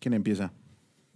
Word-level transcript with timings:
¿Quién 0.00 0.14
empieza? 0.14 0.52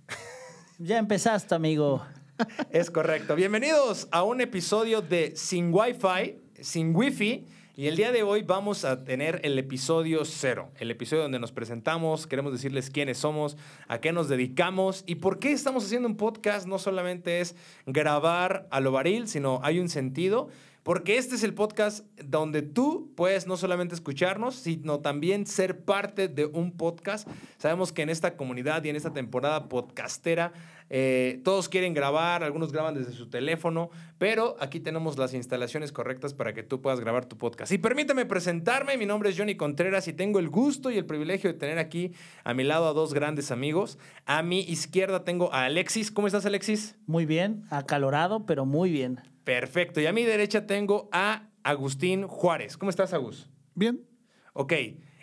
Ya 0.79 0.99
empezaste, 0.99 1.55
amigo. 1.55 2.05
Es 2.71 2.91
correcto. 2.91 3.35
Bienvenidos 3.35 4.09
a 4.11 4.25
un 4.25 4.41
episodio 4.41 5.01
de 5.01 5.35
Sin 5.37 5.73
Wi-Fi, 5.73 6.37
Sin 6.61 6.95
Wi-Fi. 6.95 7.47
Y 7.77 7.87
el 7.87 7.97
día 7.97 8.13
de 8.13 8.23
hoy 8.23 8.43
vamos 8.43 8.85
a 8.85 9.03
tener 9.05 9.41
el 9.43 9.59
episodio 9.59 10.25
cero, 10.25 10.71
el 10.79 10.91
episodio 10.91 11.23
donde 11.23 11.39
nos 11.39 11.51
presentamos, 11.51 12.27
queremos 12.27 12.53
decirles 12.53 12.91
quiénes 12.91 13.19
somos, 13.19 13.57
a 13.89 14.01
qué 14.01 14.13
nos 14.13 14.29
dedicamos 14.29 15.03
y 15.07 15.17
por 15.17 15.39
qué 15.39 15.53
estamos 15.53 15.87
haciendo 15.87 16.07
un 16.07 16.17
podcast. 16.17 16.67
No 16.67 16.79
solamente 16.79 17.41
es 17.41 17.57
grabar 17.87 18.69
a 18.71 18.81
lo 18.81 18.93
varil, 18.93 19.29
sino 19.29 19.61
hay 19.63 19.79
un 19.79 19.89
sentido. 19.89 20.51
Porque 20.85 21.17
este 21.17 21.35
es 21.37 21.43
el 21.43 21.55
podcast 21.55 22.05
donde 22.23 22.61
tú 22.61 23.11
puedes 23.17 23.47
no 23.47 23.57
solamente 23.57 23.95
escucharnos, 23.95 24.55
sino 24.55 25.01
también 25.01 25.47
ser 25.47 25.83
parte 25.83 26.29
de 26.29 26.45
un 26.45 26.73
podcast. 26.73 27.27
Sabemos 27.57 27.91
que 27.91 28.03
en 28.03 28.11
esta 28.11 28.37
comunidad 28.37 28.85
y 28.85 28.91
en 28.91 28.97
esta 28.97 29.15
temporada 29.15 29.71
podcastera, 29.71 30.53
eh, 30.91 31.41
todos 31.45 31.69
quieren 31.69 31.95
grabar, 31.95 32.45
algunos 32.45 32.73
graban 32.73 32.95
desde 32.95 33.13
su 33.13 33.29
teléfono, 33.29 33.91
pero 34.19 34.57
aquí 34.61 34.81
tenemos 34.81 35.19
las 35.19 35.35
instalaciones 35.35 35.93
correctas 35.93 36.35
para 36.35 36.53
que 36.53 36.63
tú 36.63 36.81
puedas 36.81 37.01
grabar 37.01 37.27
tu 37.27 37.37
podcast. 37.37 37.73
Y 37.73 37.79
permítame 37.79 38.27
presentarme, 38.27 38.97
mi 38.97 39.07
nombre 39.07 39.31
es 39.31 39.39
Johnny 39.39 39.57
Contreras 39.57 40.09
y 40.09 40.13
tengo 40.13 40.39
el 40.39 40.49
gusto 40.49 40.91
y 40.91 40.99
el 40.99 41.07
privilegio 41.07 41.53
de 41.53 41.59
tener 41.59 41.79
aquí 41.79 42.13
a 42.45 42.55
mi 42.55 42.65
lado 42.65 42.87
a 42.89 42.93
dos 42.93 43.15
grandes 43.15 43.51
amigos. 43.51 43.99
A 44.27 44.43
mi 44.43 44.61
izquierda 44.61 45.25
tengo 45.25 45.53
a 45.53 45.65
Alexis. 45.65 46.11
¿Cómo 46.11 46.27
estás, 46.27 46.47
Alexis? 46.47 46.97
Muy 47.07 47.27
bien, 47.27 47.65
acalorado, 47.71 48.47
pero 48.47 48.67
muy 48.67 48.91
bien. 48.91 49.21
Perfecto. 49.45 50.01
Y 50.01 50.07
a 50.07 50.13
mi 50.13 50.25
derecha 50.25 50.67
tengo 50.67 51.09
a 51.13 51.49
Agustín 51.63 52.27
Juárez. 52.27 52.77
¿Cómo 52.77 52.91
estás, 52.91 53.13
Agus? 53.13 53.51
Bien. 53.75 54.07
Ok. 54.53 54.73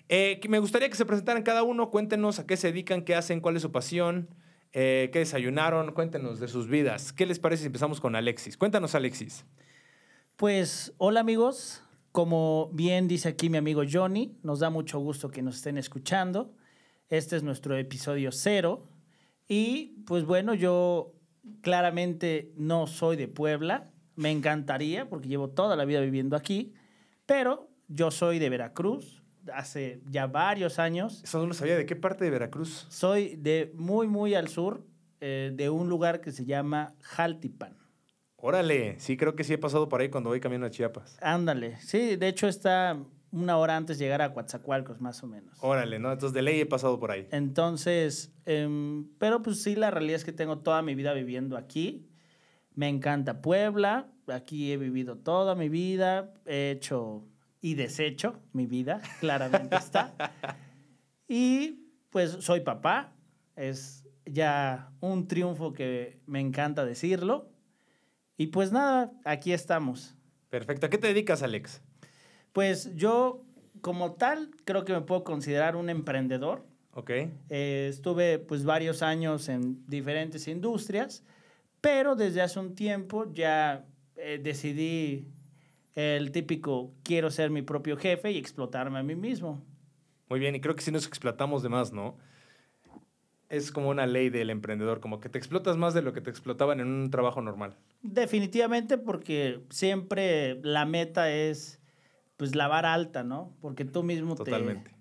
Eh, 0.10 0.41
me 0.50 0.60
gustaría 0.60 0.90
que 0.90 0.96
se 0.96 1.05
presentaran 1.05 1.44
cada 1.44 1.64
uno. 1.64 1.90
Cuéntenos 1.90 2.40
a 2.40 2.46
qué 2.46 2.58
se 2.58 2.68
dedican, 2.68 3.04
qué 3.04 3.16
hacen, 3.16 3.40
cuál 3.40 3.55
es 3.55 3.62
su 3.62 3.72
pasión, 3.72 4.30
eh, 4.74 5.10
qué 5.12 5.20
desayunaron. 5.20 5.91
Cuéntenos 5.94 6.40
de 6.40 6.48
sus 6.48 6.68
vidas. 6.68 7.14
¿Qué 7.14 7.26
les 7.26 7.40
parece 7.40 7.62
si 7.62 7.68
empezamos 7.68 8.00
con 8.00 8.16
Alexis? 8.16 8.58
Cuéntanos, 8.58 8.96
Alexis. 8.96 9.46
Pues, 10.36 10.94
hola 10.98 11.20
amigos. 11.20 11.84
Como 12.12 12.70
bien 12.74 13.08
dice 13.08 13.30
aquí 13.30 13.50
mi 13.50 13.58
amigo 13.58 13.84
Johnny, 13.90 14.38
nos 14.44 14.60
da 14.60 14.70
mucho 14.70 15.00
gusto 15.00 15.32
que 15.32 15.41
nos 15.41 15.58
estén 15.58 15.78
escuchando. 15.78 16.54
Este 17.08 17.38
es 17.38 17.44
nuestro 17.44 17.78
episodio 17.78 18.32
cero. 18.34 18.88
Y 19.48 20.04
pues 20.05 20.26
bueno, 20.26 20.54
yo 20.54 21.13
claramente 21.62 22.52
no 22.58 22.88
soy 22.88 23.16
de 23.16 23.28
Puebla. 23.28 23.91
Me 24.16 24.32
encantaría 24.32 25.10
porque 25.10 25.30
llevo 25.30 25.50
toda 25.50 25.76
la 25.76 25.85
vida 25.85 26.02
viviendo 26.02 26.35
aquí, 26.35 26.74
pero 27.26 27.70
yo 27.88 28.12
soy 28.12 28.40
de 28.40 28.50
Veracruz, 28.50 29.21
hace 29.54 30.02
ya 30.10 30.28
varios 30.28 30.80
años. 30.80 31.24
Eso 31.24 31.40
no 31.40 31.48
lo 31.48 31.54
sabía. 31.54 31.76
¿De 31.76 31.86
qué 31.86 31.96
parte 31.96 32.24
de 32.24 32.32
Veracruz? 32.32 32.86
Soy 32.90 33.36
de 33.36 33.72
muy, 33.76 34.08
muy 34.08 34.36
al 34.36 34.48
sur, 34.48 34.86
eh, 35.20 35.52
de 35.54 35.70
un 35.70 35.90
lugar 35.90 36.22
que 36.22 36.32
se 36.32 36.46
llama 36.46 36.94
Jaltipan. 37.02 37.78
Órale, 38.38 39.00
sí, 39.00 39.18
creo 39.18 39.36
que 39.36 39.44
sí 39.44 39.54
he 39.54 39.58
pasado 39.58 39.88
por 39.88 40.02
ahí 40.02 40.10
cuando 40.10 40.32
voy 40.32 40.40
camino 40.40 40.66
a 40.66 40.72
Chiapas. 40.72 41.18
Ándale, 41.22 41.80
sí, 41.80 42.16
de 42.16 42.28
hecho 42.28 42.48
está 42.48 42.98
una 43.32 43.58
hora 43.58 43.78
antes 43.78 43.98
de 43.98 44.06
llegar 44.06 44.22
a 44.22 44.34
Coatzacoalcos, 44.34 45.00
más 45.00 45.24
o 45.24 45.28
menos. 45.28 45.58
Órale, 45.62 46.00
¿no? 46.00 46.12
Entonces 46.12 46.34
de 46.34 46.42
ley 46.42 46.60
he 46.60 46.66
pasado 46.66 47.00
por 47.00 47.12
ahí. 47.12 47.28
Entonces, 47.32 48.34
em, 48.46 49.08
pero 49.20 49.42
pues 49.42 49.62
sí, 49.62 49.76
la 49.76 49.92
realidad 49.92 50.16
es 50.16 50.26
que 50.26 50.34
tengo 50.34 50.60
toda 50.60 50.82
mi 50.82 50.96
vida 50.96 51.14
viviendo 51.14 51.56
aquí. 51.56 52.08
Me 52.74 52.90
encanta 52.90 53.42
Puebla, 53.42 54.08
aquí 54.28 54.72
he 54.72 54.78
vivido 54.78 55.18
toda 55.18 55.56
mi 55.56 55.70
vida, 55.70 56.34
he 56.46 56.72
hecho 56.72 57.28
y 57.62 57.76
deshecho 57.76 58.40
mi 58.54 58.65
vida, 58.65 59.01
claramente 59.20 59.76
está. 59.76 60.13
Y 61.34 61.87
pues 62.09 62.31
soy 62.41 62.59
papá, 62.59 63.13
es 63.55 64.06
ya 64.25 64.91
un 65.00 65.29
triunfo 65.29 65.72
que 65.72 66.19
me 66.25 66.41
encanta 66.41 66.84
decirlo. 66.84 67.50
Y 68.35 68.47
pues 68.47 68.73
nada, 68.73 69.13
aquí 69.23 69.53
estamos. 69.53 70.13
Perfecto. 70.50 70.88
¿A 70.88 70.89
qué 70.89 70.97
te 70.97 71.07
dedicas, 71.07 71.41
Alex? 71.41 71.81
Pues 72.51 72.94
yo, 72.97 73.45
como 73.79 74.16
tal, 74.16 74.51
creo 74.66 74.83
que 74.83 74.91
me 74.91 75.00
puedo 75.00 75.23
considerar 75.23 75.77
un 75.77 75.89
emprendedor. 75.89 76.66
Ok. 76.94 77.11
Eh, 77.11 77.88
estuve 77.89 78.38
pues 78.38 78.66
varios 78.66 79.01
años 79.01 79.47
en 79.47 79.88
diferentes 79.88 80.50
industrias, 80.50 81.23
pero 81.79 82.16
desde 82.16 82.41
hace 82.41 82.59
un 82.59 82.75
tiempo 82.75 83.31
ya 83.33 83.85
eh, 84.17 84.38
decidí 84.44 85.29
el 85.96 86.31
típico 86.31 86.94
quiero 87.03 87.29
ser 87.31 87.50
mi 87.50 87.62
propio 87.62 87.97
jefe 87.97 88.31
y 88.31 88.38
explotarme 88.38 89.00
a 89.00 89.03
mí 89.03 89.16
mismo. 89.16 89.62
Muy 90.29 90.40
bien, 90.40 90.56
y 90.56 90.62
creo 90.62 90.75
que 90.75 90.81
si 90.81 90.91
nos 90.91 91.06
explotamos 91.06 91.62
de 91.63 91.69
más, 91.69 91.91
¿no? 91.91 92.18
Es 93.50 93.72
como 93.72 93.90
una 93.90 94.06
ley 94.06 94.30
del 94.30 94.50
emprendedor, 94.50 95.01
como 95.01 95.19
que 95.19 95.28
te 95.28 95.38
explotas 95.38 95.75
más 95.75 95.94
de 95.94 96.01
lo 96.01 96.13
que 96.13 96.22
te 96.22 96.30
explotaban 96.30 96.80
en 96.80 96.88
un 96.88 97.12
trabajo 97.12 97.41
normal. 97.41 97.75
Definitivamente 98.01 98.97
porque 98.97 99.62
siempre 99.69 100.59
la 100.63 100.85
meta 100.85 101.30
es 101.30 101.80
pues 102.38 102.56
la 102.56 102.68
vara 102.68 102.94
alta, 102.94 103.24
¿no? 103.24 103.56
Porque 103.59 103.85
tú 103.85 104.03
mismo 104.03 104.35
Totalmente. 104.35 104.90
te 104.90 104.96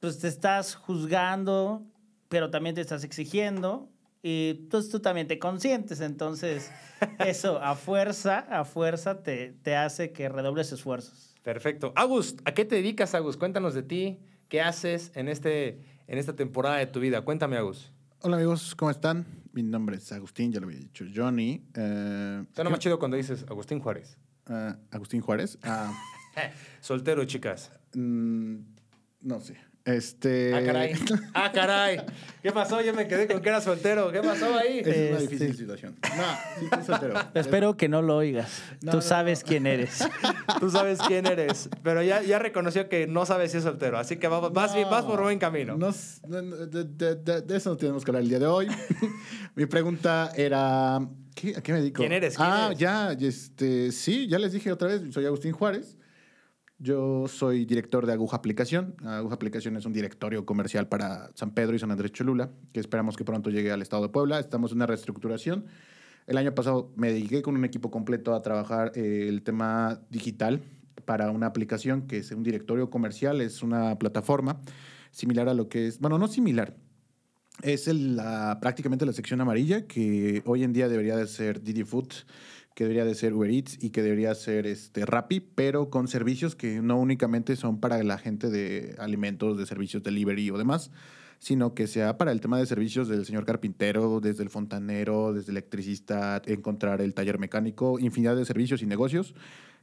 pues 0.00 0.18
te 0.18 0.28
estás 0.28 0.74
juzgando, 0.74 1.84
pero 2.28 2.50
también 2.50 2.74
te 2.74 2.80
estás 2.80 3.04
exigiendo 3.04 3.91
y 4.22 4.54
pues 4.70 4.88
tú 4.88 5.00
también 5.00 5.26
te 5.26 5.38
consientes, 5.38 6.00
entonces 6.00 6.70
eso 7.18 7.60
a 7.62 7.74
fuerza, 7.74 8.38
a 8.38 8.64
fuerza 8.64 9.22
te, 9.22 9.52
te 9.62 9.74
hace 9.76 10.12
que 10.12 10.28
redobles 10.28 10.72
esfuerzos. 10.72 11.34
Perfecto. 11.42 11.92
Agus, 11.96 12.36
¿a 12.44 12.52
qué 12.54 12.64
te 12.64 12.76
dedicas, 12.76 13.14
Agus? 13.14 13.36
Cuéntanos 13.36 13.74
de 13.74 13.82
ti, 13.82 14.20
qué 14.48 14.60
haces 14.60 15.10
en, 15.16 15.28
este, 15.28 15.80
en 16.06 16.18
esta 16.18 16.36
temporada 16.36 16.76
de 16.76 16.86
tu 16.86 17.00
vida. 17.00 17.22
Cuéntame, 17.22 17.56
Agus. 17.56 17.92
Hola 18.20 18.36
amigos, 18.36 18.76
¿cómo 18.76 18.92
están? 18.92 19.26
Mi 19.52 19.64
nombre 19.64 19.96
es 19.96 20.12
Agustín, 20.12 20.52
ya 20.52 20.60
lo 20.60 20.66
había 20.68 20.78
dicho 20.78 21.04
Johnny. 21.12 21.66
Eh, 21.74 22.44
Suena 22.54 22.70
más 22.70 22.78
chido 22.78 22.98
cuando 23.00 23.16
dices 23.16 23.44
Agustín 23.48 23.80
Juárez. 23.80 24.16
eh, 24.48 24.74
Agustín 24.92 25.20
Juárez. 25.20 25.58
Ah, 25.64 25.92
Soltero, 26.80 27.24
chicas. 27.24 27.72
mm, 27.94 28.56
no 29.22 29.40
sé. 29.40 29.56
Este. 29.84 30.54
Ah, 30.54 30.62
caray. 30.64 30.92
Ah, 31.34 31.50
caray. 31.52 32.00
¿Qué 32.40 32.52
pasó? 32.52 32.80
Yo 32.80 32.94
me 32.94 33.08
quedé 33.08 33.26
con 33.26 33.42
que 33.42 33.48
era 33.48 33.60
soltero. 33.60 34.12
¿Qué 34.12 34.20
pasó 34.20 34.56
ahí? 34.56 34.78
Es 34.78 34.86
una 34.86 34.94
Este- 35.18 35.18
difícil 35.22 35.56
situación. 35.56 35.96
No, 36.16 36.22
sí 36.58 36.64
estoy 36.66 36.84
soltero. 36.84 37.14
Espero 37.34 37.76
que 37.76 37.88
no 37.88 38.00
lo 38.00 38.16
oigas. 38.16 38.62
No, 38.80 38.92
Tú 38.92 38.96
no, 38.98 39.02
sabes 39.02 39.42
no. 39.42 39.48
quién 39.48 39.66
eres. 39.66 39.98
Tú 40.60 40.70
sabes 40.70 41.00
quién 41.06 41.26
eres. 41.26 41.68
Pero 41.82 42.02
ya, 42.02 42.22
ya 42.22 42.38
reconoció 42.38 42.88
que 42.88 43.06
no 43.08 43.26
sabes 43.26 43.50
si 43.52 43.58
es 43.58 43.64
soltero. 43.64 43.98
Así 43.98 44.18
que 44.18 44.28
va- 44.28 44.48
vas, 44.50 44.74
bien- 44.74 44.88
vas 44.88 45.04
por 45.04 45.20
buen 45.20 45.38
camino. 45.40 45.76
De, 45.76 46.84
de- 46.84 47.14
de- 47.16 47.40
de 47.42 47.56
eso 47.56 47.70
no 47.70 47.76
tenemos 47.76 48.04
que 48.04 48.10
hablar 48.12 48.22
el 48.22 48.28
día 48.28 48.38
de 48.38 48.46
hoy. 48.46 48.68
Mi 49.56 49.66
pregunta 49.66 50.30
era. 50.36 51.00
¿qué, 51.34 51.56
¿A 51.56 51.60
qué 51.60 51.72
me 51.72 51.80
dedico? 51.80 51.98
¿Quién 51.98 52.12
eres? 52.12 52.36
¿Quién 52.36 52.48
ah, 52.48 52.66
eres? 52.68 52.78
ya, 52.78 53.12
este, 53.12 53.90
sí, 53.90 54.28
ya 54.28 54.38
les 54.38 54.52
dije 54.52 54.70
otra 54.70 54.88
vez, 54.88 55.02
soy 55.12 55.26
Agustín 55.26 55.52
Juárez. 55.52 55.96
Yo 56.82 57.28
soy 57.28 57.64
director 57.64 58.06
de 58.06 58.12
Aguja 58.12 58.36
Aplicación. 58.36 58.96
Aguja 59.04 59.36
Aplicación 59.36 59.76
es 59.76 59.86
un 59.86 59.92
directorio 59.92 60.44
comercial 60.44 60.88
para 60.88 61.30
San 61.34 61.52
Pedro 61.54 61.76
y 61.76 61.78
San 61.78 61.92
Andrés 61.92 62.10
Cholula, 62.10 62.50
que 62.72 62.80
esperamos 62.80 63.16
que 63.16 63.24
pronto 63.24 63.50
llegue 63.50 63.70
al 63.70 63.82
estado 63.82 64.02
de 64.02 64.08
Puebla. 64.08 64.40
Estamos 64.40 64.72
en 64.72 64.78
una 64.78 64.86
reestructuración. 64.86 65.66
El 66.26 66.38
año 66.38 66.52
pasado 66.56 66.90
me 66.96 67.12
dediqué 67.12 67.40
con 67.40 67.54
un 67.56 67.64
equipo 67.64 67.92
completo 67.92 68.34
a 68.34 68.42
trabajar 68.42 68.90
eh, 68.96 69.26
el 69.28 69.42
tema 69.42 70.00
digital 70.10 70.60
para 71.04 71.30
una 71.30 71.46
aplicación 71.46 72.08
que 72.08 72.18
es 72.18 72.32
un 72.32 72.42
directorio 72.42 72.90
comercial, 72.90 73.40
es 73.40 73.62
una 73.62 73.96
plataforma 73.96 74.60
similar 75.12 75.48
a 75.48 75.54
lo 75.54 75.68
que 75.68 75.86
es, 75.86 76.00
bueno, 76.00 76.18
no 76.18 76.26
similar, 76.26 76.76
es 77.62 77.86
el- 77.86 78.16
la, 78.16 78.58
prácticamente 78.60 79.04
la 79.06 79.12
sección 79.12 79.40
amarilla 79.40 79.86
que 79.86 80.42
hoy 80.46 80.62
en 80.64 80.72
día 80.72 80.88
debería 80.88 81.16
de 81.16 81.26
ser 81.26 81.62
Didi 81.62 81.84
Food, 81.84 82.08
que 82.74 82.84
debería 82.84 83.04
de 83.04 83.14
ser 83.14 83.34
Uber 83.34 83.50
Eats 83.50 83.82
y 83.82 83.90
que 83.90 84.02
debería 84.02 84.34
ser 84.34 84.66
este, 84.66 85.06
Rappi, 85.06 85.40
pero 85.40 85.90
con 85.90 86.08
servicios 86.08 86.56
que 86.56 86.80
no 86.80 86.98
únicamente 86.98 87.56
son 87.56 87.80
para 87.80 88.02
la 88.02 88.18
gente 88.18 88.50
de 88.50 88.94
alimentos, 88.98 89.58
de 89.58 89.66
servicios 89.66 90.02
delivery 90.02 90.50
o 90.50 90.58
demás, 90.58 90.90
sino 91.38 91.74
que 91.74 91.86
sea 91.86 92.18
para 92.18 92.32
el 92.32 92.40
tema 92.40 92.58
de 92.58 92.66
servicios 92.66 93.08
del 93.08 93.26
señor 93.26 93.44
carpintero, 93.44 94.20
desde 94.20 94.42
el 94.42 94.50
fontanero, 94.50 95.32
desde 95.32 95.50
el 95.50 95.56
electricista, 95.56 96.40
encontrar 96.46 97.00
el 97.00 97.14
taller 97.14 97.38
mecánico, 97.38 97.98
infinidad 97.98 98.36
de 98.36 98.44
servicios 98.44 98.82
y 98.82 98.86
negocios 98.86 99.34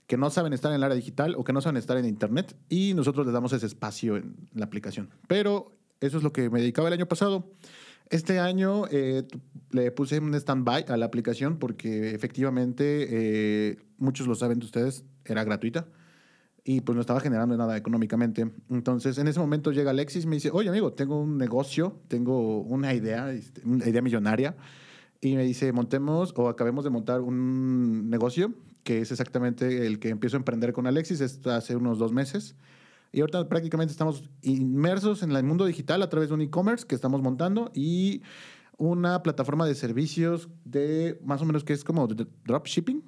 que 0.09 0.17
no 0.17 0.31
saben 0.31 0.53
estar 0.53 0.71
en 0.71 0.77
el 0.77 0.83
área 0.83 0.95
digital 0.95 1.35
o 1.37 1.43
que 1.43 1.53
no 1.53 1.61
saben 1.61 1.77
estar 1.77 1.95
en 1.95 2.05
Internet 2.05 2.55
y 2.67 2.95
nosotros 2.95 3.27
les 3.27 3.33
damos 3.33 3.53
ese 3.53 3.67
espacio 3.67 4.17
en 4.17 4.35
la 4.55 4.65
aplicación. 4.65 5.11
Pero 5.27 5.77
eso 6.01 6.17
es 6.17 6.23
lo 6.23 6.33
que 6.33 6.49
me 6.49 6.59
dedicaba 6.59 6.87
el 6.87 6.95
año 6.95 7.05
pasado. 7.05 7.45
Este 8.09 8.39
año 8.39 8.85
eh, 8.91 9.23
le 9.71 9.91
puse 9.91 10.19
un 10.19 10.33
stand-by 10.33 10.85
a 10.87 10.97
la 10.97 11.05
aplicación 11.05 11.57
porque 11.59 12.15
efectivamente, 12.15 13.07
eh, 13.09 13.77
muchos 13.97 14.25
lo 14.27 14.35
saben 14.35 14.59
de 14.59 14.65
ustedes, 14.65 15.03
era 15.25 15.43
gratuita 15.43 15.87
y 16.63 16.81
pues 16.81 16.95
no 16.95 17.01
estaba 17.01 17.19
generando 17.19 17.55
nada 17.55 17.77
económicamente. 17.77 18.51
Entonces, 18.69 19.17
en 19.17 19.27
ese 19.27 19.39
momento 19.39 19.71
llega 19.71 19.91
Alexis 19.91 20.23
y 20.23 20.27
me 20.27 20.35
dice, 20.35 20.49
oye 20.51 20.69
amigo, 20.69 20.93
tengo 20.93 21.21
un 21.21 21.37
negocio, 21.37 21.99
tengo 22.07 22.61
una 22.61 22.93
idea, 22.93 23.31
este, 23.31 23.61
una 23.63 23.87
idea 23.87 24.01
millonaria. 24.01 24.55
Y 25.21 25.35
me 25.35 25.43
dice, 25.43 25.71
montemos 25.71 26.33
o 26.35 26.47
acabemos 26.47 26.83
de 26.83 26.89
montar 26.89 27.21
un 27.21 28.09
negocio 28.09 28.53
que 28.83 29.01
es 29.01 29.11
exactamente 29.11 29.85
el 29.85 29.99
que 29.99 30.09
empiezo 30.09 30.37
a 30.37 30.39
emprender 30.39 30.73
con 30.73 30.87
Alexis, 30.87 31.21
hace 31.45 31.75
unos 31.75 31.99
dos 31.99 32.11
meses. 32.11 32.55
Y 33.11 33.21
ahorita 33.21 33.47
prácticamente 33.49 33.91
estamos 33.91 34.23
inmersos 34.41 35.23
en 35.23 35.31
el 35.31 35.43
mundo 35.43 35.65
digital 35.65 36.01
a 36.03 36.09
través 36.09 36.29
de 36.29 36.35
un 36.35 36.41
e-commerce 36.41 36.85
que 36.85 36.95
estamos 36.95 37.21
montando 37.21 37.71
y 37.73 38.21
una 38.77 39.23
plataforma 39.23 39.65
de 39.65 39.75
servicios 39.75 40.49
de 40.63 41.19
más 41.23 41.41
o 41.41 41.45
menos 41.45 41.63
que 41.63 41.73
es 41.73 41.83
como 41.83 42.07
dropshipping. 42.07 43.03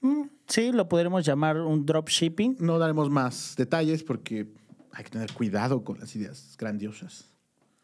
Mm, 0.00 0.22
Sí, 0.52 0.70
lo 0.70 0.86
podremos 0.86 1.24
llamar 1.24 1.56
un 1.58 1.86
dropshipping. 1.86 2.56
No 2.58 2.78
daremos 2.78 3.08
más 3.08 3.54
detalles 3.56 4.04
porque 4.04 4.48
hay 4.92 5.04
que 5.04 5.08
tener 5.08 5.32
cuidado 5.32 5.82
con 5.82 5.98
las 5.98 6.14
ideas 6.14 6.56
grandiosas. 6.58 7.30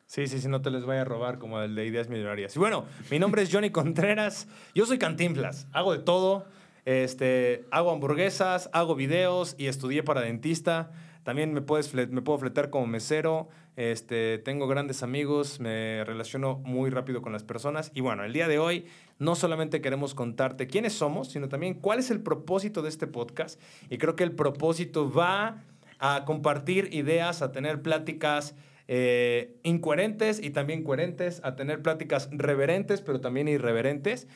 Sí, 0.05 0.27
sí, 0.27 0.39
sí, 0.39 0.49
no 0.49 0.61
te 0.61 0.71
les 0.71 0.85
vaya 0.85 1.01
a 1.01 1.05
robar 1.05 1.39
como 1.39 1.61
el 1.63 1.75
de 1.75 1.87
Ideas 1.87 2.11
Millonarias. 2.11 2.55
Y 2.57 2.59
bueno, 2.59 2.85
mi 3.11 3.19
nombre 3.19 3.41
es 3.41 3.51
Johnny 3.51 3.71
Contreras. 3.71 4.49
Yo 4.75 4.85
soy 4.85 4.99
Cantinflas. 4.99 5.67
Hago 5.73 5.93
de 5.93 6.01
todo. 6.01 6.47
Este, 6.85 7.67
hago 7.71 7.91
hamburguesas, 7.91 8.69
hago 8.75 8.95
videos 8.95 9.55
y 9.57 9.67
estudié 9.67 10.03
para 10.03 10.21
dentista. 10.21 10.91
También 11.23 11.53
me, 11.53 11.61
puedes 11.61 11.95
me 11.95 12.23
puedo 12.23 12.39
fletar 12.39 12.71
como 12.71 12.87
mesero. 12.87 13.49
Este, 13.77 14.39
tengo 14.39 14.67
grandes 14.67 15.03
amigos, 15.03 15.61
me 15.61 16.03
relaciono 16.05 16.59
muy 16.65 16.91
rápido 16.91 17.23
con 17.23 17.33
las 17.33 17.45
personas. 17.45 17.93
Y 17.95 18.01
bueno, 18.01 18.25
el 18.25 18.33
día 18.33 18.49
de 18.49 18.59
hoy 18.59 18.87
no 19.19 19.37
solamente 19.37 19.81
queremos 19.81 20.15
contarte 20.15 20.67
quiénes 20.67 20.95
somos, 20.95 21.29
sino 21.29 21.49
también 21.49 21.75
cuál 21.75 22.01
es 22.01 22.11
el 22.11 22.21
propósito 22.21 22.83
de 22.83 22.89
este 22.89 23.07
podcast. 23.07 23.61
Y 23.89 23.99
creo 23.99 24.17
que 24.17 24.25
el 24.25 24.33
propósito 24.33 25.13
va 25.13 25.65
a 26.01 26.25
compartir 26.25 26.89
ideas, 26.93 27.43
a 27.43 27.53
tener 27.53 27.83
pláticas 27.83 28.55
eh, 28.89 29.59
incoherentes 29.65 30.43
y 30.43 30.51
también 30.51 30.83
coherentes, 30.83 31.41
a 31.45 31.57
tener 31.57 31.83
pláticas 31.83 32.31
reverentes, 32.33 33.03
pero 33.03 33.21
también 33.21 33.47
irreverentes. 33.47 34.27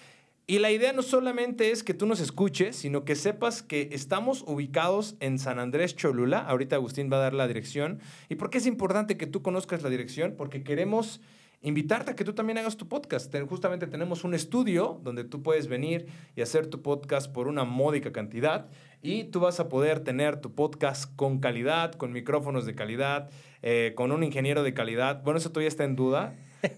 Y 0.46 0.58
la 0.58 0.72
idea 0.72 0.92
no 0.92 1.02
solamente 1.02 1.70
es 1.70 1.84
que 1.84 1.94
tú 1.94 2.04
nos 2.04 2.20
escuches, 2.20 2.74
sino 2.74 3.04
que 3.04 3.14
sepas 3.14 3.62
que 3.62 3.90
estamos 3.92 4.42
ubicados 4.46 5.14
en 5.20 5.38
San 5.38 5.60
Andrés 5.60 5.94
Cholula. 5.94 6.40
Ahorita 6.40 6.76
Agustín 6.76 7.10
va 7.12 7.18
a 7.18 7.20
dar 7.20 7.34
la 7.34 7.46
dirección. 7.46 8.00
¿Y 8.28 8.34
por 8.34 8.50
qué 8.50 8.58
es 8.58 8.66
importante 8.66 9.16
que 9.16 9.28
tú 9.28 9.40
conozcas 9.40 9.82
la 9.82 9.90
dirección? 9.90 10.34
Porque 10.36 10.64
queremos 10.64 11.20
invitarte 11.62 12.10
a 12.10 12.16
que 12.16 12.24
tú 12.24 12.32
también 12.32 12.58
hagas 12.58 12.76
tu 12.76 12.88
podcast. 12.88 13.32
Justamente 13.48 13.86
tenemos 13.86 14.24
un 14.24 14.34
estudio 14.34 15.00
donde 15.04 15.24
tú 15.24 15.42
puedes 15.42 15.68
venir 15.68 16.06
y 16.34 16.42
hacer 16.42 16.66
tu 16.66 16.82
podcast 16.82 17.32
por 17.32 17.46
una 17.46 17.64
módica 17.64 18.12
cantidad 18.12 18.68
y 19.00 19.24
tú 19.24 19.40
vas 19.40 19.60
a 19.60 19.68
poder 19.68 20.00
tener 20.00 20.40
tu 20.40 20.54
podcast 20.54 21.14
con 21.16 21.38
calidad, 21.38 21.92
con 21.92 22.12
micrófonos 22.12 22.66
de 22.66 22.74
calidad, 22.74 23.30
eh, 23.62 23.92
con 23.94 24.10
un 24.10 24.24
ingeniero 24.24 24.62
de 24.64 24.74
calidad. 24.74 25.22
Bueno, 25.22 25.38
eso 25.38 25.50
todavía 25.50 25.68
está 25.68 25.84
en 25.84 25.94
duda, 25.94 26.34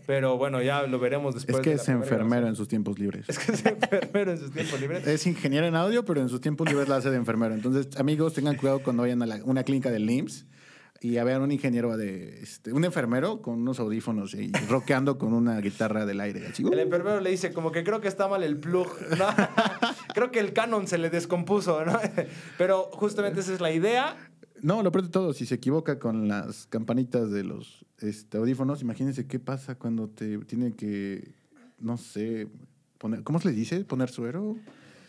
pero 0.07 0.37
bueno, 0.39 0.63
ya 0.63 0.83
lo 0.87 0.99
veremos 0.99 1.35
después. 1.35 1.57
Es 1.59 1.63
que 1.63 1.71
de 1.71 1.77
es 1.77 1.89
enfermero 1.89 2.47
en 2.49 2.57
sus 2.57 2.69
tiempos 2.69 2.99
libres. 2.99 3.29
Es 3.29 3.39
que 3.39 3.53
es 3.53 3.65
enfermero 3.67 4.33
en 4.33 4.39
sus 4.39 4.51
tiempos 4.53 4.81
libres. 4.81 5.07
Es 5.07 5.27
ingeniero 5.27 5.67
en 5.67 5.77
audio, 5.77 6.05
pero 6.05 6.21
en 6.21 6.29
sus 6.29 6.41
tiempos 6.41 6.69
libres 6.69 6.89
la 6.89 6.97
hace 6.97 7.11
de 7.11 7.17
enfermero. 7.17 7.55
Entonces, 7.55 7.89
amigos, 7.99 8.35
tengan 8.35 8.57
cuidado 8.57 8.83
cuando 8.83 9.03
vayan 9.03 9.23
a 9.23 9.27
la- 9.27 9.45
una 9.45 9.63
clínica 9.65 9.91
del 9.91 10.07
NIMS 10.07 10.47
y 11.01 11.19
a 11.19 11.25
ver 11.25 11.39
un 11.41 11.53
ingeniero 11.53 11.95
de 11.99 12.41
este, 12.43 12.73
un 12.73 12.85
enfermero 12.85 13.43
con 13.43 13.61
unos 13.61 13.79
audífonos 13.79 14.33
y 14.33 14.51
rockeando 14.71 15.19
con 15.19 15.35
una 15.35 15.61
guitarra 15.61 16.07
del 16.07 16.21
aire. 16.21 16.47
Así, 16.47 16.63
El 16.63 16.79
uh. 16.79 16.81
enfermero 16.81 17.21
le 17.21 17.29
dice 17.31 17.53
como 17.53 17.73
que 17.73 17.85
creo 17.85 18.01
que 18.01 18.09
está 18.09 18.27
mal 18.27 18.43
el 18.43 18.57
plug. 18.57 18.89
¿no? 19.19 19.27
creo 20.15 20.31
que 20.31 20.41
el 20.41 20.53
canon 20.55 20.87
se 20.87 20.97
le 20.97 21.11
descompuso, 21.11 21.85
¿no? 21.85 21.99
Pero 22.57 22.85
justamente 22.93 23.41
esa 23.41 23.53
es 23.53 23.61
la 23.61 23.73
idea. 23.73 24.17
No, 24.65 24.83
lo 24.83 24.91
peor 24.91 25.05
de 25.05 25.11
todo, 25.11 25.35
si 25.35 25.45
se 25.45 25.57
equivoca 25.57 25.99
con 25.99 26.27
las 26.27 26.67
campanitas 26.69 27.31
de 27.31 27.45
los 27.45 27.85
este, 28.01 28.39
audífonos, 28.39 28.81
imagínense 28.81 29.27
qué 29.27 29.39
pasa 29.39 29.75
cuando 29.75 30.09
te 30.09 30.39
tiene 30.39 30.75
que, 30.75 31.33
no 31.79 31.99
sé, 31.99 32.49
poner, 32.97 33.23
¿cómo 33.25 33.39
se 33.41 33.49
le 33.49 33.55
dice? 33.55 33.85
¿Poner 33.85 34.09
suero? 34.09 34.57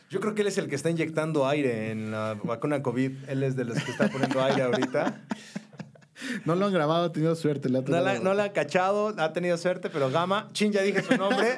Yo 0.09 0.19
creo 0.19 0.35
que 0.35 0.41
él 0.41 0.49
es 0.49 0.57
el 0.57 0.67
que 0.67 0.75
está 0.75 0.89
inyectando 0.89 1.47
aire 1.47 1.91
en 1.91 2.11
la 2.11 2.37
vacuna 2.43 2.83
COVID. 2.83 3.29
Él 3.29 3.43
es 3.43 3.55
de 3.55 3.63
los 3.63 3.81
que 3.81 3.91
está 3.91 4.09
poniendo 4.09 4.43
aire 4.43 4.63
ahorita. 4.63 5.21
No 6.43 6.55
lo 6.55 6.65
han 6.65 6.73
grabado, 6.73 7.05
ha 7.05 7.11
tenido 7.13 7.33
suerte. 7.35 7.69
La, 7.69 7.81
no 8.19 8.33
la 8.33 8.43
ha 8.43 8.51
cachado, 8.51 9.13
ha 9.17 9.31
tenido 9.31 9.57
suerte, 9.57 9.89
pero 9.89 10.09
Gama, 10.11 10.49
chin, 10.51 10.73
ya 10.73 10.81
dije 10.81 11.01
su 11.01 11.15
nombre. 11.15 11.55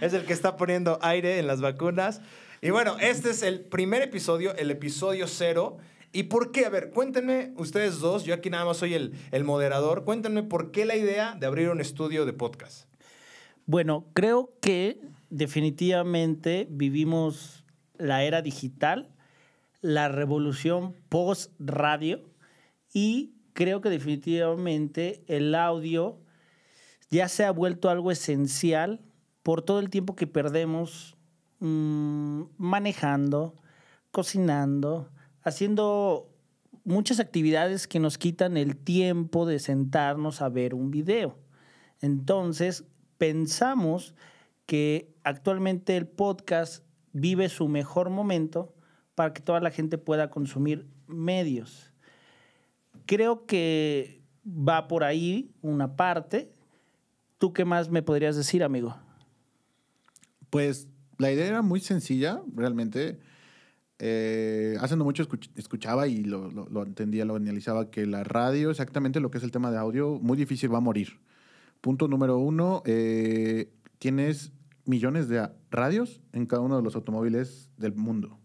es 0.00 0.14
el 0.14 0.24
que 0.24 0.32
está 0.32 0.56
poniendo 0.56 0.98
aire 1.02 1.38
en 1.38 1.46
las 1.46 1.60
vacunas. 1.60 2.22
Y 2.62 2.70
bueno, 2.70 2.96
este 2.98 3.30
es 3.30 3.42
el 3.42 3.60
primer 3.60 4.00
episodio, 4.00 4.54
el 4.56 4.70
episodio 4.70 5.26
cero. 5.26 5.76
¿Y 6.12 6.24
por 6.24 6.52
qué? 6.52 6.64
A 6.66 6.70
ver, 6.70 6.90
cuéntenme 6.90 7.52
ustedes 7.56 8.00
dos, 8.00 8.24
yo 8.24 8.34
aquí 8.34 8.50
nada 8.50 8.64
más 8.64 8.78
soy 8.78 8.94
el, 8.94 9.14
el 9.30 9.44
moderador, 9.44 10.04
cuéntenme 10.04 10.42
por 10.42 10.70
qué 10.70 10.84
la 10.84 10.96
idea 10.96 11.36
de 11.38 11.46
abrir 11.46 11.68
un 11.68 11.80
estudio 11.80 12.24
de 12.24 12.32
podcast. 12.32 12.88
Bueno, 13.66 14.06
creo 14.14 14.50
que 14.62 15.00
definitivamente 15.28 16.66
vivimos 16.70 17.64
la 17.98 18.22
era 18.22 18.40
digital, 18.40 19.14
la 19.82 20.08
revolución 20.08 20.94
post-radio 21.08 22.22
y 22.92 23.34
creo 23.52 23.80
que 23.80 23.90
definitivamente 23.90 25.22
el 25.26 25.54
audio 25.54 26.20
ya 27.10 27.28
se 27.28 27.44
ha 27.44 27.50
vuelto 27.50 27.90
algo 27.90 28.10
esencial 28.10 29.00
por 29.42 29.62
todo 29.62 29.80
el 29.80 29.90
tiempo 29.90 30.16
que 30.16 30.26
perdemos 30.26 31.16
mm, 31.60 32.42
manejando, 32.56 33.54
cocinando, 34.10 35.10
haciendo 35.42 36.30
muchas 36.84 37.20
actividades 37.20 37.86
que 37.86 38.00
nos 38.00 38.18
quitan 38.18 38.56
el 38.56 38.76
tiempo 38.76 39.46
de 39.46 39.58
sentarnos 39.58 40.42
a 40.42 40.48
ver 40.48 40.74
un 40.74 40.90
video. 40.90 41.38
Entonces, 42.00 42.84
pensamos 43.18 44.14
que 44.66 45.14
actualmente 45.24 45.96
el 45.96 46.06
podcast 46.06 46.84
vive 47.12 47.48
su 47.48 47.68
mejor 47.68 48.10
momento 48.10 48.74
para 49.14 49.32
que 49.32 49.42
toda 49.42 49.60
la 49.60 49.70
gente 49.70 49.98
pueda 49.98 50.30
consumir 50.30 50.86
medios. 51.06 51.92
Creo 53.06 53.46
que 53.46 54.22
va 54.46 54.88
por 54.88 55.04
ahí 55.04 55.50
una 55.62 55.96
parte. 55.96 56.52
¿Tú 57.38 57.52
qué 57.52 57.64
más 57.64 57.90
me 57.90 58.02
podrías 58.02 58.36
decir, 58.36 58.62
amigo? 58.62 58.96
Pues 60.50 60.88
la 61.18 61.32
idea 61.32 61.46
era 61.46 61.62
muy 61.62 61.80
sencilla, 61.80 62.42
realmente. 62.54 63.18
Eh, 64.00 64.76
hace 64.80 64.96
no 64.96 65.04
mucho 65.04 65.22
escuch- 65.24 65.50
escuchaba 65.56 66.06
y 66.06 66.22
lo, 66.24 66.50
lo- 66.50 66.68
lo 66.68 66.82
entendía, 66.84 67.24
lo 67.24 67.34
analizaba, 67.36 67.90
que 67.90 68.06
la 68.06 68.22
radio, 68.24 68.70
exactamente 68.70 69.18
lo 69.20 69.30
que 69.30 69.38
es 69.38 69.44
el 69.44 69.50
tema 69.50 69.70
de 69.70 69.78
audio, 69.78 70.18
muy 70.20 70.36
difícil 70.36 70.72
va 70.72 70.78
a 70.78 70.80
morir. 70.80 71.18
Punto 71.80 72.06
número 72.08 72.38
uno, 72.38 72.82
eh, 72.86 73.72
tienes 73.98 74.52
millones 74.84 75.28
de 75.28 75.48
radios 75.70 76.20
en 76.32 76.46
cada 76.46 76.62
uno 76.62 76.76
de 76.76 76.82
los 76.82 76.94
automóviles 76.94 77.70
del 77.76 77.94
mundo. 77.94 78.38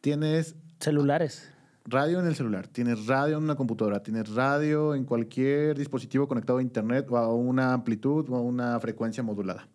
Tienes 0.00 0.56
Celulares. 0.80 1.50
radio 1.86 2.20
en 2.20 2.26
el 2.26 2.34
celular, 2.34 2.66
tienes 2.68 3.06
radio 3.06 3.38
en 3.38 3.44
una 3.44 3.54
computadora, 3.56 4.02
tienes 4.02 4.28
radio 4.34 4.94
en 4.94 5.04
cualquier 5.04 5.78
dispositivo 5.78 6.28
conectado 6.28 6.58
a 6.58 6.62
internet 6.62 7.06
o 7.10 7.16
a 7.16 7.32
una 7.32 7.72
amplitud 7.72 8.28
o 8.28 8.36
a 8.36 8.40
una 8.40 8.78
frecuencia 8.80 9.22
modulada. 9.22 9.68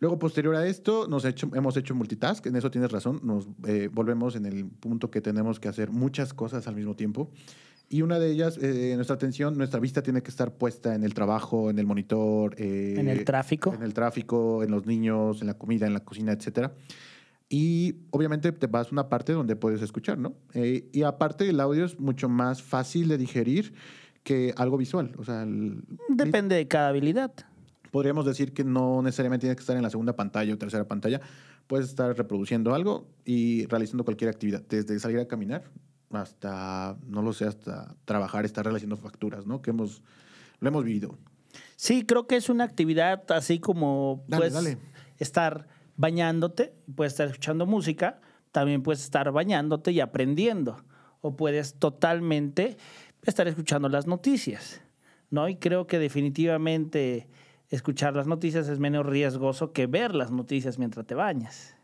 Luego, 0.00 0.18
posterior 0.18 0.56
a 0.56 0.66
esto, 0.66 1.06
nos 1.08 1.24
hecho- 1.24 1.50
hemos 1.54 1.76
hecho 1.76 1.94
multitask, 1.94 2.44
en 2.46 2.56
eso 2.56 2.70
tienes 2.70 2.90
razón, 2.90 3.20
nos 3.22 3.48
eh, 3.66 3.88
volvemos 3.92 4.34
en 4.34 4.46
el 4.46 4.64
punto 4.66 5.10
que 5.10 5.20
tenemos 5.20 5.60
que 5.60 5.68
hacer 5.68 5.90
muchas 5.90 6.32
cosas 6.34 6.66
al 6.66 6.74
mismo 6.74 6.96
tiempo. 6.96 7.30
Y 7.90 8.02
una 8.02 8.18
de 8.18 8.30
ellas, 8.30 8.56
eh, 8.62 8.92
nuestra 8.94 9.16
atención, 9.16 9.58
nuestra 9.58 9.78
vista 9.80 10.00
tiene 10.02 10.22
que 10.22 10.30
estar 10.30 10.54
puesta 10.54 10.94
en 10.94 11.02
el 11.04 11.12
trabajo, 11.12 11.70
en 11.70 11.78
el 11.78 11.86
monitor. 11.86 12.54
eh, 12.56 12.94
En 12.96 13.08
el 13.08 13.24
tráfico. 13.24 13.74
En 13.74 13.82
el 13.82 13.92
tráfico, 13.94 14.62
en 14.62 14.70
los 14.70 14.86
niños, 14.86 15.40
en 15.42 15.48
la 15.48 15.54
comida, 15.54 15.86
en 15.86 15.92
la 15.94 16.00
cocina, 16.00 16.32
etcétera. 16.32 16.72
Y 17.48 17.96
obviamente 18.10 18.52
te 18.52 18.68
vas 18.68 18.86
a 18.86 18.90
una 18.92 19.08
parte 19.08 19.32
donde 19.32 19.56
puedes 19.56 19.82
escuchar, 19.82 20.18
¿no? 20.18 20.34
Eh, 20.54 20.88
y 20.92 21.02
aparte 21.02 21.48
el 21.48 21.58
audio 21.58 21.84
es 21.84 21.98
mucho 21.98 22.28
más 22.28 22.62
fácil 22.62 23.08
de 23.08 23.18
digerir 23.18 23.74
que 24.22 24.54
algo 24.56 24.76
visual. 24.76 25.12
O 25.18 25.24
sea, 25.24 25.42
el- 25.42 25.82
Depende 26.08 26.54
de 26.54 26.68
cada 26.68 26.90
habilidad. 26.90 27.32
Podríamos 27.90 28.24
decir 28.24 28.52
que 28.52 28.64
no 28.64 29.02
necesariamente 29.02 29.42
tienes 29.42 29.56
que 29.56 29.62
estar 29.62 29.76
en 29.76 29.82
la 29.82 29.90
segunda 29.90 30.14
pantalla 30.16 30.54
o 30.54 30.58
tercera 30.58 30.86
pantalla. 30.86 31.20
Puedes 31.66 31.88
estar 31.88 32.16
reproduciendo 32.16 32.74
algo 32.74 33.08
y 33.24 33.66
realizando 33.66 34.04
cualquier 34.04 34.30
actividad, 34.30 34.62
desde 34.68 34.98
salir 34.98 35.18
a 35.18 35.26
caminar 35.26 35.64
hasta, 36.10 36.96
no 37.06 37.22
lo 37.22 37.32
sé, 37.32 37.44
hasta 37.44 37.94
trabajar, 38.04 38.44
estar 38.44 38.64
realizando 38.64 38.96
facturas, 38.96 39.46
¿no? 39.46 39.62
Que 39.62 39.70
hemos, 39.70 40.02
lo 40.58 40.68
hemos 40.68 40.84
vivido. 40.84 41.16
Sí, 41.76 42.04
creo 42.04 42.26
que 42.26 42.36
es 42.36 42.48
una 42.48 42.64
actividad 42.64 43.30
así 43.30 43.58
como 43.58 44.24
Dale, 44.26 44.40
puedes 44.40 44.54
dale. 44.54 44.78
estar 45.18 45.68
bañándote, 45.96 46.74
puedes 46.94 47.12
estar 47.12 47.28
escuchando 47.28 47.66
música, 47.66 48.20
también 48.52 48.82
puedes 48.82 49.02
estar 49.02 49.30
bañándote 49.30 49.92
y 49.92 50.00
aprendiendo. 50.00 50.84
O 51.22 51.36
puedes 51.36 51.74
totalmente 51.74 52.78
estar 53.24 53.46
escuchando 53.46 53.88
las 53.88 54.06
noticias. 54.06 54.80
¿no? 55.30 55.48
Y 55.48 55.56
creo 55.56 55.86
que 55.86 55.98
definitivamente 55.98 57.28
escuchar 57.70 58.14
las 58.14 58.26
noticias 58.26 58.68
es 58.68 58.78
menos 58.78 59.06
riesgoso 59.06 59.72
que 59.72 59.86
ver 59.86 60.14
las 60.14 60.30
noticias 60.30 60.78
mientras 60.78 61.06
te 61.06 61.14
bañas. 61.14 61.74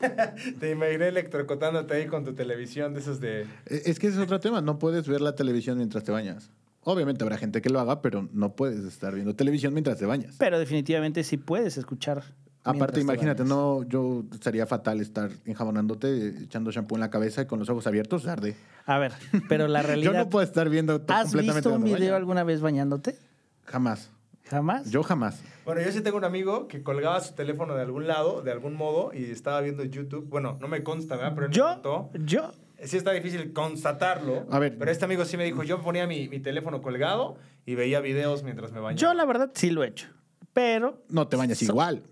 Te 0.60 0.70
imaginé 0.72 1.08
electrocutándote 1.08 1.94
ahí 1.94 2.06
con 2.08 2.24
tu 2.24 2.34
televisión 2.34 2.92
de 2.92 3.00
esos 3.00 3.20
de... 3.20 3.42
E- 3.66 3.82
Es 3.86 3.98
que 4.00 4.08
ese 4.08 4.16
es 4.16 4.22
otro 4.24 4.40
tema, 4.40 4.60
no 4.60 4.78
puedes 4.78 5.06
ver 5.06 5.20
la 5.20 5.34
televisión 5.36 5.78
mientras 5.78 6.02
te 6.02 6.10
bañas. 6.10 6.50
Obviamente 6.82 7.22
habrá 7.22 7.38
gente 7.38 7.62
que 7.62 7.70
lo 7.70 7.78
haga, 7.78 8.02
pero 8.02 8.28
no 8.32 8.56
puedes 8.56 8.80
estar 8.84 9.14
viendo 9.14 9.36
televisión 9.36 9.72
mientras 9.72 9.98
te 9.98 10.06
bañas. 10.06 10.34
Pero 10.38 10.58
definitivamente 10.58 11.22
sí 11.22 11.36
puedes 11.36 11.76
escuchar 11.78 12.24
Aparte, 12.64 13.00
imagínate, 13.00 13.42
no, 13.44 13.82
yo 13.84 14.24
estaría 14.32 14.66
fatal 14.66 15.00
estar 15.00 15.30
enjabonándote, 15.46 16.28
echando 16.44 16.70
shampoo 16.70 16.94
en 16.96 17.00
la 17.00 17.10
cabeza 17.10 17.42
y 17.42 17.46
con 17.46 17.58
los 17.58 17.68
ojos 17.68 17.88
abiertos, 17.88 18.26
arde. 18.28 18.54
A 18.86 18.98
ver, 18.98 19.12
pero 19.48 19.66
la 19.66 19.82
Yo 19.82 19.86
realidad. 19.88 20.12
no 20.12 20.30
puedo 20.30 20.44
estar 20.44 20.68
viendo 20.68 20.94
¿Has 21.08 21.24
completamente 21.24 21.68
visto 21.68 21.74
un 21.74 21.82
video 21.84 22.14
alguna 22.14 22.44
vez 22.44 22.60
bañándote? 22.60 23.18
Jamás. 23.64 24.10
¿Jamás? 24.48 24.90
Yo 24.90 25.02
jamás. 25.02 25.40
Bueno, 25.64 25.80
yo 25.80 25.90
sí 25.92 26.00
tengo 26.02 26.16
un 26.18 26.24
amigo 26.24 26.68
que 26.68 26.82
colgaba 26.82 27.20
su 27.20 27.34
teléfono 27.34 27.74
de 27.74 27.82
algún 27.82 28.06
lado, 28.06 28.42
de 28.42 28.50
algún 28.52 28.74
modo, 28.74 29.12
y 29.14 29.24
estaba 29.30 29.60
viendo 29.60 29.84
YouTube. 29.84 30.28
Bueno, 30.28 30.58
no 30.60 30.68
me 30.68 30.82
consta, 30.82 31.16
¿verdad? 31.16 31.32
Pero 31.34 31.46
él 31.46 31.50
me 31.50 31.56
Yo, 31.56 31.66
contó. 31.74 32.10
yo, 32.24 32.52
Sí 32.84 32.96
está 32.96 33.12
difícil 33.12 33.52
constatarlo. 33.52 34.44
A 34.50 34.58
ver. 34.58 34.76
Pero 34.76 34.90
este 34.90 35.04
amigo 35.04 35.24
sí 35.24 35.36
me 35.36 35.44
dijo, 35.44 35.62
yo 35.62 35.80
ponía 35.82 36.06
mi, 36.08 36.28
mi 36.28 36.40
teléfono 36.40 36.82
colgado 36.82 37.36
y 37.64 37.76
veía 37.76 38.00
videos 38.00 38.42
mientras 38.42 38.72
me 38.72 38.80
bañaba. 38.80 38.98
yo 39.00 39.14
la 39.14 39.24
verdad 39.24 39.50
sí 39.54 39.70
lo 39.70 39.84
he 39.84 39.88
hecho. 39.88 40.08
Pero 40.52 41.00
No 41.08 41.28
te 41.28 41.36
bañas 41.36 41.58
So- 41.58 41.66
igual. 41.66 42.02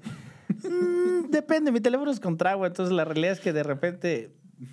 mm, 0.63 1.31
depende, 1.31 1.73
mi 1.73 1.81
teléfono 1.81 2.11
es 2.13 2.21
contra 2.21 2.53
agua, 2.53 2.69
entonces 2.69 2.95
la 2.95 3.05
realidad 3.05 3.33
es 3.33 3.41
que 3.41 3.53
de 3.53 3.65
repente, 3.65 4.31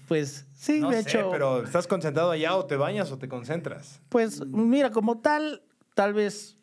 pues 0.07 0.45
sí, 0.53 0.79
no 0.81 0.89
me 0.89 0.99
he 0.99 1.03
sé, 1.03 1.09
hecho. 1.17 1.29
pero 1.31 1.63
¿estás 1.63 1.87
concentrado 1.87 2.29
allá 2.29 2.55
o 2.55 2.65
te 2.67 2.75
bañas 2.77 3.11
o 3.11 3.17
te 3.17 3.27
concentras? 3.27 3.99
Pues 4.09 4.45
mira, 4.45 4.91
como 4.91 5.17
tal, 5.19 5.63
tal 5.95 6.13
vez. 6.13 6.56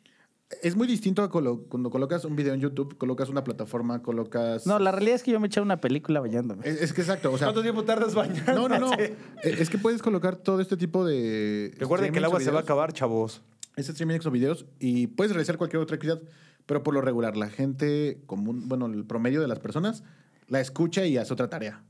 Es 0.62 0.76
muy 0.76 0.86
distinto 0.86 1.22
a 1.22 1.30
colo- 1.30 1.64
cuando 1.68 1.90
colocas 1.90 2.24
un 2.24 2.36
video 2.36 2.54
en 2.54 2.60
YouTube, 2.60 2.96
colocas 2.98 3.28
una 3.28 3.44
plataforma, 3.44 4.02
colocas... 4.02 4.66
No, 4.66 4.78
la 4.78 4.92
realidad 4.92 5.16
es 5.16 5.22
que 5.22 5.30
yo 5.30 5.40
me 5.40 5.46
eché 5.48 5.60
una 5.60 5.80
película 5.80 6.20
bañándome. 6.20 6.66
Es, 6.68 6.80
es 6.82 6.92
que 6.92 7.00
exacto, 7.02 7.32
o 7.32 7.38
sea... 7.38 7.48
¿Cuánto 7.48 7.62
tiempo 7.62 7.84
tardas 7.84 8.14
bañando? 8.14 8.52
No, 8.54 8.68
no, 8.68 8.78
no. 8.78 8.90
Es 9.42 9.70
que 9.70 9.78
puedes 9.78 10.02
colocar 10.02 10.36
todo 10.36 10.60
este 10.60 10.76
tipo 10.76 11.04
de... 11.04 11.74
Recuerden 11.78 12.12
que 12.12 12.18
el 12.18 12.24
agua 12.24 12.40
se 12.40 12.50
va 12.50 12.58
a 12.60 12.62
acabar, 12.62 12.92
chavos. 12.92 13.42
Este 13.76 13.92
streaming 13.92 14.20
o 14.24 14.30
videos 14.30 14.66
y 14.78 15.08
puedes 15.08 15.32
realizar 15.32 15.56
cualquier 15.58 15.82
otra 15.82 15.96
actividad, 15.96 16.20
pero 16.66 16.82
por 16.84 16.94
lo 16.94 17.00
regular 17.00 17.36
la 17.36 17.48
gente 17.50 18.20
común, 18.26 18.68
bueno, 18.68 18.86
el 18.86 19.04
promedio 19.04 19.40
de 19.40 19.48
las 19.48 19.58
personas 19.58 20.04
la 20.46 20.60
escucha 20.60 21.04
y 21.06 21.16
hace 21.16 21.32
otra 21.32 21.48
tarea. 21.50 21.82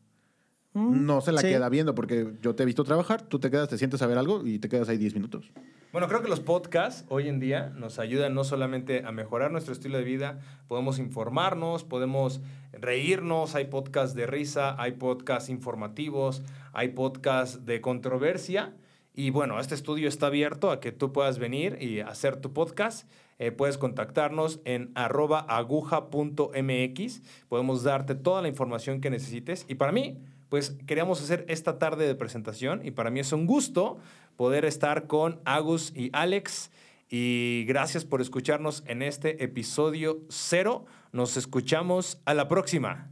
Mm, 0.73 1.05
No 1.05 1.21
se 1.21 1.31
la 1.33 1.41
sí. 1.43 1.49
queda 1.49 1.69
viendo 1.69 1.95
porque 1.95 2.33
yo 2.41 2.55
te 2.55 2.63
he 2.63 2.67
visto 2.67 2.85
trabajar, 2.85 3.23
tú 3.23 3.39
te 3.39 3.51
quedas, 3.51 3.69
te 3.69 3.77
sientes 3.79 4.01
a 4.01 4.07
ver 4.07 4.17
algo 4.17 4.47
y 4.47 4.59
te 4.59 4.69
quedas 4.71 4.89
ahí 4.89 4.97
10 4.97 5.15
minutos. 5.15 5.51
Bueno, 5.95 6.09
creo 6.09 6.23
que 6.23 6.29
los 6.29 6.41
podcasts 6.41 7.05
hoy 7.09 7.29
en 7.29 7.39
día 7.39 7.73
nos 7.77 8.01
ayudan 8.01 8.35
no 8.35 8.43
solamente 8.43 9.05
a 9.07 9.13
mejorar 9.13 9.53
nuestro 9.53 9.73
estilo 9.73 9.97
de 9.97 10.03
vida, 10.03 10.41
podemos 10.67 10.99
informarnos, 10.99 11.85
podemos 11.85 12.41
reírnos, 12.73 13.55
hay 13.55 13.67
podcasts 13.67 14.17
de 14.17 14.27
risa, 14.27 14.75
hay 14.83 14.91
podcasts 14.91 15.51
informativos, 15.51 16.43
hay 16.73 16.89
podcasts 16.89 17.65
de 17.65 17.81
controversia. 17.81 18.75
Y 19.15 19.31
bueno, 19.31 19.61
este 19.61 19.77
estudio 19.77 20.09
está 20.09 20.27
abierto 20.27 20.73
a 20.73 20.81
que 20.81 20.91
tú 20.91 21.13
puedas 21.13 21.39
venir 21.39 21.79
y 21.81 22.01
hacer 22.01 22.41
tu 22.41 22.53
podcast. 22.53 23.09
Eh, 23.39 23.53
puedes 23.53 23.79
contactarnos 23.79 24.59
en 24.65 24.91
arroba 24.97 25.47
aguja.mx. 25.49 27.23
Podemos 27.49 27.85
darte 27.85 28.17
toda 28.17 28.43
la 28.43 28.49
información 28.49 29.01
que 29.01 29.11
necesites. 29.11 29.65
Y 29.69 29.77
para 29.77 29.93
mí, 29.93 30.19
pues 30.55 30.77
queríamos 30.87 31.21
hacer 31.21 31.45
esta 31.49 31.81
tarde 31.81 32.07
de 32.07 32.15
presentación 32.15 32.87
y 32.87 32.93
para 32.93 33.11
mí 33.11 33.19
es 33.19 33.33
un 33.33 33.45
gusto 33.45 33.99
poder 34.37 34.65
estar 34.65 35.09
con 35.09 35.41
Agus 35.45 35.93
y 35.97 36.11
Alex. 36.13 36.71
Y 37.11 37.65
gracias 37.67 38.05
por 38.05 38.21
escucharnos 38.21 38.85
en 38.87 39.03
este 39.03 39.43
episodio 39.43 40.21
cero. 40.29 40.85
Nos 41.11 41.37
escuchamos 41.37 42.21
a 42.25 42.35
la 42.35 42.47
próxima. 42.47 43.11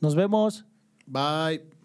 Nos 0.00 0.16
vemos. 0.16 0.64
Bye. 1.04 1.77